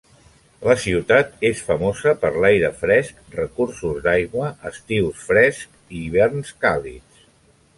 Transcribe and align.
La 0.67 0.75
ciutat 0.83 1.35
és 1.49 1.59
famosa 1.67 2.13
per 2.23 2.31
l'aire 2.45 2.71
fresc, 2.79 3.21
recursos 3.41 4.01
d'aigua, 4.07 4.49
estius 4.71 5.21
frescs 5.29 5.63
i 5.99 6.03
hiverns 6.07 6.55
càlids. 6.67 7.23